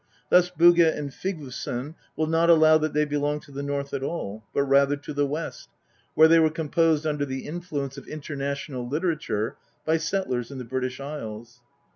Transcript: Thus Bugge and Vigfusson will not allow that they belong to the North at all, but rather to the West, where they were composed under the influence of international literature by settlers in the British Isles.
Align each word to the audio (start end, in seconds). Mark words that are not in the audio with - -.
Thus 0.31 0.49
Bugge 0.49 0.79
and 0.79 1.11
Vigfusson 1.11 1.93
will 2.15 2.25
not 2.25 2.49
allow 2.49 2.79
that 2.79 2.91
they 2.91 3.05
belong 3.05 3.39
to 3.41 3.51
the 3.51 3.61
North 3.61 3.93
at 3.93 4.01
all, 4.01 4.43
but 4.51 4.63
rather 4.63 4.95
to 4.95 5.13
the 5.13 5.27
West, 5.27 5.69
where 6.15 6.27
they 6.27 6.39
were 6.39 6.49
composed 6.49 7.05
under 7.05 7.23
the 7.23 7.45
influence 7.45 7.97
of 7.99 8.07
international 8.07 8.89
literature 8.89 9.57
by 9.85 9.97
settlers 9.97 10.49
in 10.49 10.57
the 10.57 10.65
British 10.65 10.99
Isles. 10.99 11.61